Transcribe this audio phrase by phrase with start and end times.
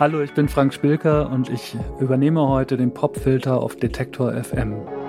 [0.00, 5.01] Hallo, ich bin Frank Spilker und ich übernehme heute den Popfilter auf Detektor FM.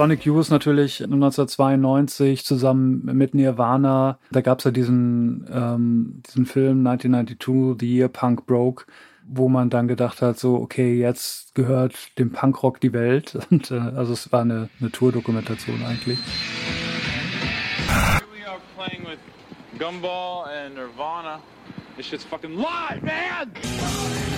[0.00, 4.18] Sonic Youth natürlich 1992 zusammen mit Nirvana.
[4.30, 8.86] Da gab es ja diesen, ähm, diesen Film 1992, The Year Punk Broke,
[9.28, 13.38] wo man dann gedacht hat, so, okay, jetzt gehört dem Punkrock die Welt.
[13.50, 16.18] Und äh, also es war eine, eine Tour-Dokumentation eigentlich.
[17.86, 19.18] Here we are playing with
[19.78, 21.40] Gumball and Nirvana.
[21.98, 24.29] This shit's fucking live, man!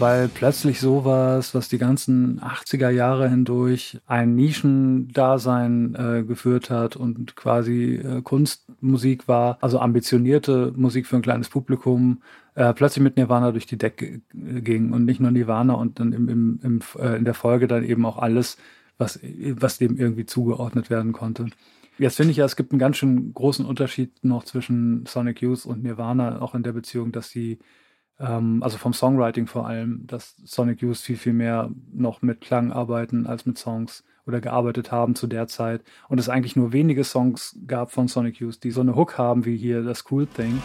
[0.00, 7.36] Weil plötzlich sowas, was die ganzen 80er Jahre hindurch ein Nischendasein äh, geführt hat und
[7.36, 12.22] quasi äh, Kunstmusik war, also ambitionierte Musik für ein kleines Publikum,
[12.54, 16.28] äh, plötzlich mit Nirvana durch die Decke ging und nicht nur Nirvana und dann im,
[16.28, 18.56] im, im, äh, in der Folge dann eben auch alles,
[18.98, 21.46] was, was dem irgendwie zugeordnet werden konnte.
[21.98, 25.66] Jetzt finde ich ja, es gibt einen ganz schön großen Unterschied noch zwischen Sonic Youth
[25.66, 27.58] und Nirvana, auch in der Beziehung, dass sie
[28.20, 32.72] ähm, also vom Songwriting vor allem, dass Sonic Youth viel, viel mehr noch mit Klang
[32.72, 35.82] arbeiten als mit Songs oder gearbeitet haben zu der Zeit.
[36.08, 39.44] Und es eigentlich nur wenige Songs gab von Sonic Youth, die so eine Hook haben
[39.44, 40.60] wie hier das Cool Thing.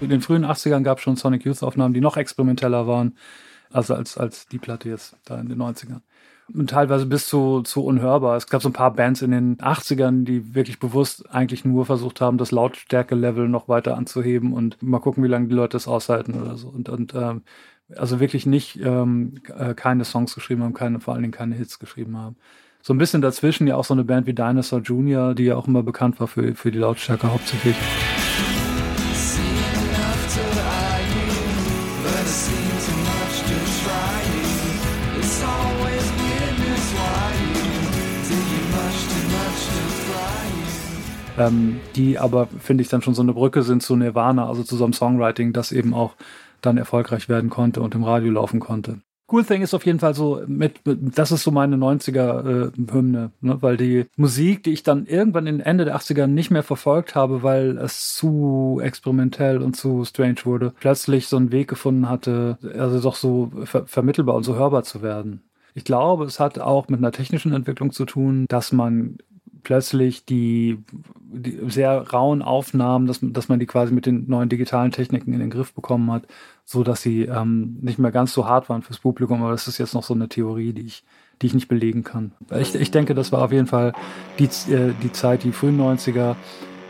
[0.00, 3.14] In den frühen 80ern gab es schon Sonic Youth Aufnahmen, die noch experimenteller waren
[3.72, 6.00] also als, als die Platte jetzt da in den 90ern.
[6.54, 8.36] Und teilweise bis zu, zu unhörbar.
[8.36, 12.22] Es gab so ein paar Bands in den 80ern, die wirklich bewusst eigentlich nur versucht
[12.22, 16.40] haben, das Lautstärke-Level noch weiter anzuheben und mal gucken, wie lange die Leute das aushalten
[16.40, 16.68] oder so.
[16.68, 17.42] Und, und ähm,
[17.94, 21.78] also wirklich nicht ähm, äh, keine Songs geschrieben haben, keine, vor allen Dingen keine Hits
[21.78, 22.36] geschrieben haben.
[22.80, 25.68] So ein bisschen dazwischen ja auch so eine Band wie Dinosaur Jr., die ja auch
[25.68, 27.76] immer bekannt war für, für die Lautstärke hauptsächlich.
[41.38, 44.76] Ähm, die aber, finde ich, dann schon so eine Brücke sind zu Nirvana, also zu
[44.76, 46.14] so einem Songwriting, das eben auch
[46.60, 49.00] dann erfolgreich werden konnte und im Radio laufen konnte.
[49.30, 53.30] Cool Thing ist auf jeden Fall so mit, mit das ist so meine 90er äh,
[53.42, 53.58] ne?
[53.60, 57.42] weil die Musik, die ich dann irgendwann in Ende der 80er nicht mehr verfolgt habe,
[57.42, 63.00] weil es zu experimentell und zu strange wurde, plötzlich so einen Weg gefunden hatte, also
[63.00, 65.42] doch so ver vermittelbar und so hörbar zu werden.
[65.74, 69.18] Ich glaube, es hat auch mit einer technischen Entwicklung zu tun, dass man
[69.68, 70.78] plötzlich die,
[71.20, 75.40] die sehr rauen Aufnahmen, dass, dass man die quasi mit den neuen digitalen Techniken in
[75.40, 76.22] den Griff bekommen hat,
[76.64, 79.42] so dass sie ähm, nicht mehr ganz so hart waren fürs Publikum.
[79.42, 81.04] Aber das ist jetzt noch so eine Theorie, die ich,
[81.42, 82.32] die ich nicht belegen kann.
[82.58, 83.92] Ich, ich denke, das war auf jeden Fall
[84.38, 86.34] die, äh, die Zeit, die frühen 90er,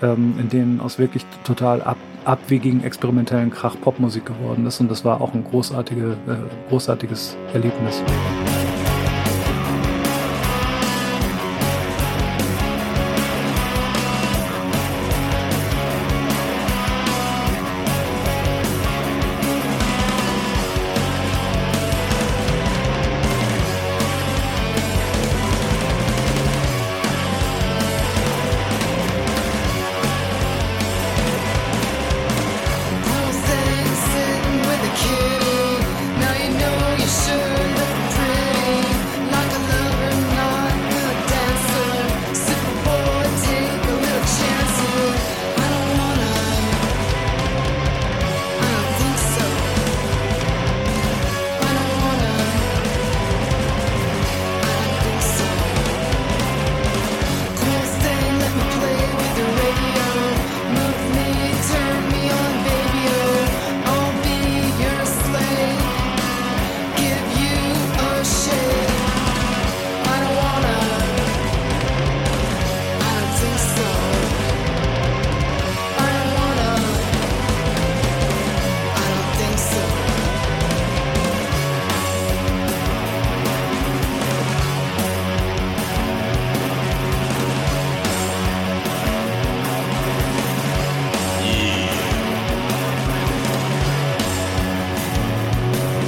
[0.00, 4.80] ähm, in denen aus wirklich total ab, abwegigen, experimentellen Krach Popmusik geworden ist.
[4.80, 8.02] Und das war auch ein großartige, äh, großartiges Erlebnis.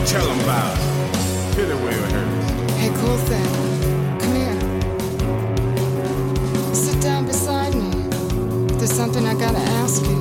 [0.04, 0.76] Nah, about
[1.58, 2.72] it where it hurts.
[2.72, 3.48] Hey, cool thing.
[4.20, 4.58] Come here.
[6.74, 7.90] Sit down beside me.
[8.76, 10.20] There's something I gotta ask you.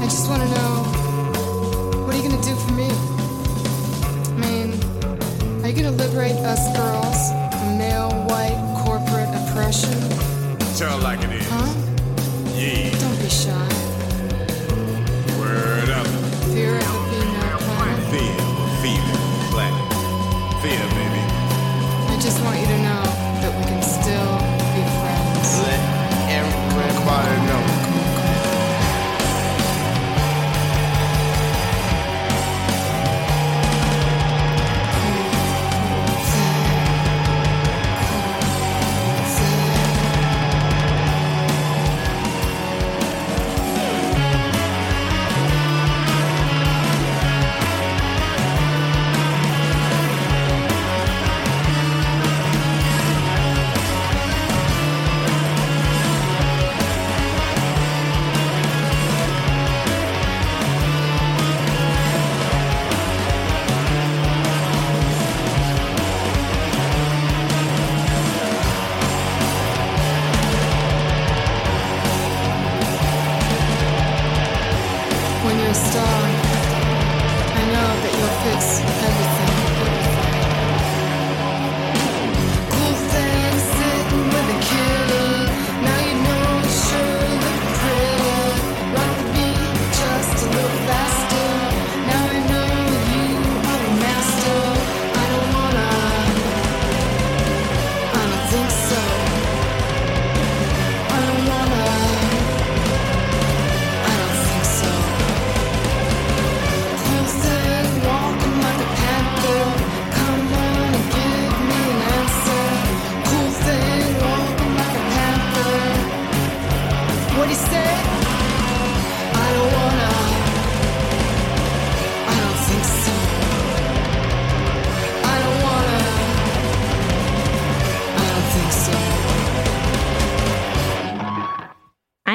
[0.00, 0.84] I just wanna know
[2.04, 2.88] what are you gonna do for me?
[4.30, 4.68] I mean,
[5.64, 9.98] are you gonna liberate us girls from male white corporate oppression?
[10.76, 11.48] Tell like it is.
[11.50, 11.72] Huh?
[12.54, 13.71] Yeah, Don't be shy.
[20.62, 21.01] fear me.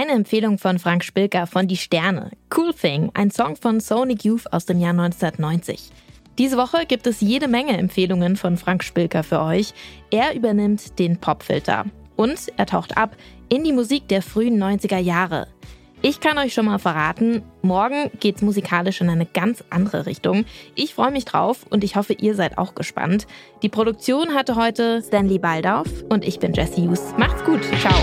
[0.08, 2.32] Eine Empfehlung von Frank Spilker von Die Sterne.
[2.56, 5.92] Cool Thing, ein Song von Sonic Youth aus dem Jahr 1990.
[6.38, 9.74] Diese Woche gibt es jede Menge Empfehlungen von Frank Spilker für euch.
[10.10, 11.88] Er übernimmt den Popfilter.
[12.16, 13.18] Und er taucht ab
[13.50, 15.50] in die Musik der frühen 90er Jahre.
[16.02, 20.46] Ich kann euch schon mal verraten, morgen geht's musikalisch in eine ganz andere Richtung.
[20.76, 23.28] Ich freue mich drauf und ich hoffe, ihr seid auch gespannt.
[23.62, 27.14] Die Produktion hatte heute Stanley Baldauf und ich bin Jesse Hughes.
[27.18, 27.94] Macht's gut, ciao.